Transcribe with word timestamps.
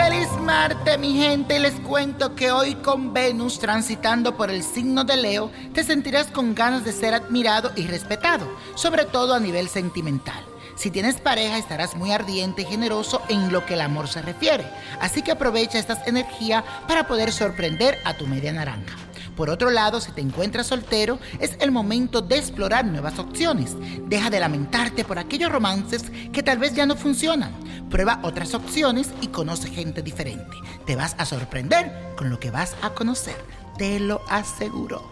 Adelante 0.00 0.96
mi 0.98 1.14
gente, 1.14 1.58
les 1.58 1.74
cuento 1.80 2.34
que 2.34 2.50
hoy 2.50 2.74
con 2.76 3.12
Venus 3.12 3.58
transitando 3.58 4.34
por 4.34 4.50
el 4.50 4.62
signo 4.62 5.04
de 5.04 5.16
Leo, 5.16 5.50
te 5.74 5.84
sentirás 5.84 6.28
con 6.28 6.54
ganas 6.54 6.84
de 6.84 6.92
ser 6.92 7.12
admirado 7.12 7.70
y 7.76 7.86
respetado, 7.86 8.46
sobre 8.76 9.04
todo 9.04 9.34
a 9.34 9.40
nivel 9.40 9.68
sentimental. 9.68 10.42
Si 10.74 10.90
tienes 10.90 11.20
pareja 11.20 11.58
estarás 11.58 11.96
muy 11.96 12.12
ardiente 12.12 12.62
y 12.62 12.64
generoso 12.64 13.20
en 13.28 13.52
lo 13.52 13.66
que 13.66 13.74
el 13.74 13.82
amor 13.82 14.08
se 14.08 14.22
refiere, 14.22 14.64
así 15.00 15.22
que 15.22 15.32
aprovecha 15.32 15.78
estas 15.78 16.06
energías 16.06 16.64
para 16.88 17.06
poder 17.06 17.30
sorprender 17.30 17.98
a 18.04 18.14
tu 18.14 18.26
media 18.26 18.52
naranja. 18.52 18.96
Por 19.36 19.48
otro 19.48 19.70
lado, 19.70 20.00
si 20.00 20.12
te 20.12 20.20
encuentras 20.20 20.66
soltero, 20.66 21.18
es 21.38 21.56
el 21.60 21.70
momento 21.70 22.20
de 22.20 22.36
explorar 22.36 22.84
nuevas 22.84 23.18
opciones. 23.18 23.76
Deja 24.06 24.28
de 24.28 24.40
lamentarte 24.40 25.04
por 25.04 25.18
aquellos 25.18 25.50
romances 25.50 26.04
que 26.32 26.42
tal 26.42 26.58
vez 26.58 26.74
ya 26.74 26.84
no 26.84 26.96
funcionan. 26.96 27.52
Prueba 27.90 28.20
otras 28.22 28.54
opciones 28.54 29.10
y 29.20 29.26
conoce 29.28 29.68
gente 29.68 30.02
diferente. 30.02 30.56
Te 30.86 30.94
vas 30.94 31.16
a 31.18 31.26
sorprender 31.26 32.14
con 32.16 32.30
lo 32.30 32.38
que 32.38 32.50
vas 32.50 32.76
a 32.82 32.90
conocer. 32.90 33.36
Te 33.76 33.98
lo 33.98 34.20
aseguro. 34.28 35.02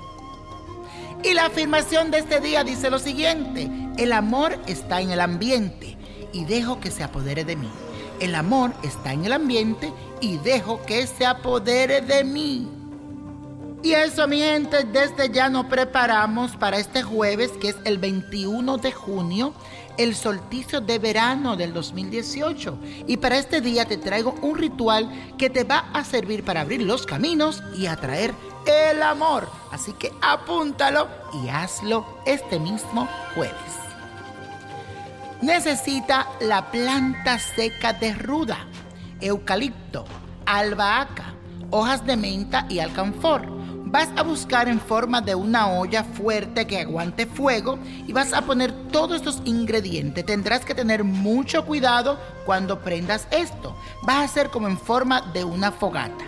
Y 1.25 1.35
la 1.35 1.47
afirmación 1.47 2.13
de 2.13 2.19
este 2.19 2.41
día 2.41 2.63
dice 2.63 2.91
lo 2.91 3.01
siguiente, 3.01 3.69
el 3.97 4.13
amor 4.13 4.57
está 4.69 5.01
en 5.01 5.11
el 5.11 5.21
ambiente 5.21 5.97
y 6.33 6.45
dejo 6.45 6.79
que 6.79 6.93
se 6.93 7.03
apodere 7.03 7.45
de 7.45 7.57
mí. 7.57 7.71
El 8.21 8.37
amor 8.37 8.73
está 8.85 9.13
en 9.13 9.25
el 9.25 9.33
ambiente 9.33 9.93
y 10.21 10.39
dejo 10.39 10.81
que 10.87 11.07
se 11.09 11.27
apodere 11.27 12.01
de 12.01 12.23
mí. 12.23 12.69
Y 13.83 13.93
eso, 13.93 14.27
mi 14.29 14.39
gente, 14.39 14.85
desde 14.85 15.31
ya 15.31 15.49
nos 15.49 15.67
preparamos 15.67 16.57
para 16.57 16.79
este 16.79 17.03
jueves, 17.03 17.51
que 17.61 17.69
es 17.71 17.77
el 17.85 17.99
21 17.99 18.79
de 18.79 18.93
junio, 18.93 19.55
el 19.99 20.15
solsticio 20.15 20.81
de 20.81 20.99
verano 20.99 21.57
del 21.57 21.75
2018. 21.75 22.79
Y 23.07 23.19
para 23.19 23.37
este 23.37 23.61
día 23.61 23.85
te 23.85 23.99
traigo 23.99 24.35
un 24.41 24.57
ritual 24.57 25.11
que 25.37 25.51
te 25.51 25.65
va 25.65 25.91
a 25.93 26.05
servir 26.05 26.45
para 26.45 26.63
abrir 26.63 26.83
los 26.83 27.05
caminos 27.05 27.63
y 27.77 27.87
atraer 27.87 28.33
el 28.67 29.03
amor. 29.03 29.49
Así 29.71 29.93
que 29.93 30.13
apúntalo 30.23 31.09
y 31.43 31.49
hazlo 31.49 32.07
este 32.25 32.59
mismo 32.59 33.09
jueves. 33.35 33.55
Necesita 35.43 36.29
la 36.41 36.71
planta 36.71 37.39
seca 37.39 37.93
de 37.93 38.15
ruda, 38.15 38.67
eucalipto, 39.21 40.05
albahaca, 40.47 41.35
hojas 41.71 42.05
de 42.07 42.17
menta 42.17 42.67
y 42.69 42.79
alcanfor 42.79 43.58
vas 43.91 44.11
a 44.17 44.23
buscar 44.23 44.69
en 44.69 44.81
forma 44.81 45.21
de 45.21 45.35
una 45.35 45.71
olla 45.71 46.05
fuerte 46.05 46.67
que 46.67 46.81
aguante 46.81 47.27
fuego 47.27 47.79
y 48.07 48.13
vas 48.13 48.33
a 48.33 48.43
poner 48.43 48.73
todos 48.91 49.17
estos 49.17 49.41
ingredientes. 49.45 50.25
Tendrás 50.27 50.65
que 50.65 50.75
tener 50.75 51.05
mucho 51.05 51.65
cuidado 51.65 52.19
cuando 52.45 52.81
prendas 52.81 53.27
esto. 53.31 53.77
Va 54.09 54.23
a 54.23 54.29
ser 54.29 54.51
como 54.51 54.69
en 54.69 54.79
forma 54.79 55.23
de 55.33 55.45
una 55.45 55.73
fogata. 55.73 56.25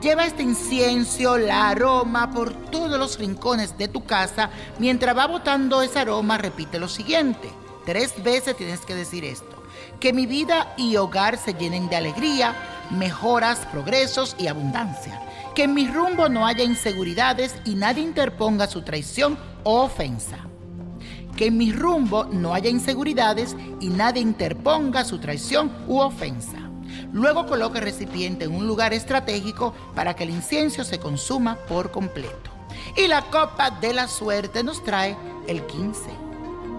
Lleva 0.00 0.26
este 0.26 0.42
incienso, 0.42 1.38
la 1.38 1.68
aroma 1.68 2.32
por 2.32 2.52
todos 2.52 2.98
los 2.98 3.18
rincones 3.18 3.76
de 3.78 3.88
tu 3.88 4.04
casa. 4.04 4.50
Mientras 4.78 5.16
va 5.16 5.26
botando 5.26 5.82
ese 5.82 6.00
aroma, 6.00 6.38
repite 6.38 6.78
lo 6.78 6.88
siguiente. 6.88 7.50
Tres 7.84 8.20
veces 8.22 8.56
tienes 8.56 8.80
que 8.80 8.94
decir 8.94 9.24
esto. 9.24 9.62
Que 10.00 10.12
mi 10.12 10.26
vida 10.26 10.74
y 10.76 10.96
hogar 10.96 11.36
se 11.36 11.54
llenen 11.54 11.88
de 11.88 11.96
alegría, 11.96 12.54
mejoras, 12.90 13.60
progresos 13.66 14.34
y 14.38 14.48
abundancia 14.48 15.20
que 15.54 15.64
en 15.64 15.74
mi 15.74 15.86
rumbo 15.86 16.28
no 16.28 16.46
haya 16.46 16.64
inseguridades 16.64 17.54
y 17.64 17.74
nadie 17.74 18.02
interponga 18.02 18.66
su 18.66 18.82
traición 18.82 19.38
o 19.64 19.82
ofensa. 19.82 20.38
Que 21.36 21.46
en 21.46 21.56
mi 21.56 21.72
rumbo 21.72 22.24
no 22.24 22.54
haya 22.54 22.70
inseguridades 22.70 23.56
y 23.80 23.88
nadie 23.88 24.22
interponga 24.22 25.04
su 25.04 25.18
traición 25.18 25.72
u 25.86 25.98
ofensa. 25.98 26.58
Luego 27.12 27.46
coloque 27.46 27.78
el 27.78 27.84
recipiente 27.84 28.44
en 28.44 28.54
un 28.54 28.66
lugar 28.66 28.92
estratégico 28.92 29.74
para 29.94 30.14
que 30.14 30.24
el 30.24 30.30
incienso 30.30 30.84
se 30.84 30.98
consuma 30.98 31.56
por 31.68 31.90
completo. 31.90 32.50
Y 32.96 33.06
la 33.06 33.22
copa 33.22 33.70
de 33.70 33.92
la 33.92 34.08
suerte 34.08 34.62
nos 34.62 34.82
trae 34.82 35.16
el 35.46 35.64
15, 35.66 36.10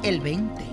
el 0.04 0.22
20, 0.22 0.73